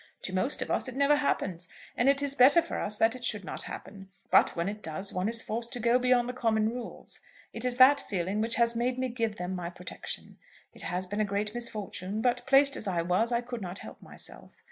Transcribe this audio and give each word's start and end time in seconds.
To 0.23 0.33
most 0.33 0.63
of 0.63 0.71
us 0.71 0.87
it 0.87 0.95
never 0.95 1.15
happens; 1.15 1.69
and 1.95 2.09
it 2.09 2.23
is 2.23 2.33
better 2.33 2.59
for 2.59 2.79
us 2.79 2.97
that 2.97 3.15
it 3.15 3.23
should 3.23 3.45
not 3.45 3.61
happen. 3.61 4.09
But 4.31 4.55
when 4.55 4.67
it 4.67 4.81
does, 4.81 5.13
one 5.13 5.29
is 5.29 5.43
forced 5.43 5.71
to 5.73 5.79
go 5.79 5.99
beyond 5.99 6.27
the 6.27 6.33
common 6.33 6.69
rules. 6.69 7.19
It 7.53 7.63
is 7.65 7.75
that 7.77 8.01
feeling 8.01 8.41
which 8.41 8.55
has 8.55 8.75
made 8.75 8.97
me 8.97 9.09
give 9.09 9.35
them 9.35 9.53
my 9.55 9.69
protection. 9.69 10.39
It 10.73 10.81
has 10.81 11.05
been 11.05 11.21
a 11.21 11.23
great 11.23 11.53
misfortune; 11.53 12.19
but, 12.19 12.43
placed 12.47 12.75
as 12.75 12.87
I 12.87 13.03
was, 13.03 13.31
I 13.31 13.41
could 13.41 13.61
not 13.61 13.77
help 13.77 14.01
myself. 14.01 14.55